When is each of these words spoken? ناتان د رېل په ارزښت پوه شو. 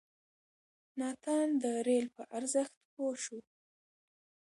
ناتان 0.99 1.47
د 1.61 1.63
رېل 1.87 2.07
په 2.15 2.23
ارزښت 2.37 2.73
پوه 2.93 3.13
شو. 3.23 3.39